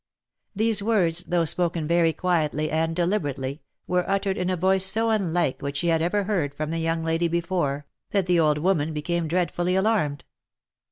These 0.55 0.81
words 0.81 1.25
though 1.25 1.45
spoken 1.45 1.87
very 1.87 2.11
quietly 2.11 2.71
and 2.71 2.95
deliberately, 2.95 3.61
were 3.85 4.09
ut 4.09 4.23
tered 4.23 4.35
in 4.35 4.49
a 4.49 4.57
voice 4.57 4.83
so 4.83 5.11
unlike 5.11 5.61
what 5.61 5.77
she 5.77 5.89
had 5.89 6.01
ever 6.01 6.23
heard 6.23 6.55
from 6.55 6.71
the 6.71 6.79
young 6.79 7.03
lady 7.03 7.27
before, 7.27 7.85
that 8.09 8.25
the 8.25 8.39
old 8.39 8.57
woman 8.57 8.93
became 8.93 9.27
dreadfully 9.27 9.75
alarmed. 9.75 10.25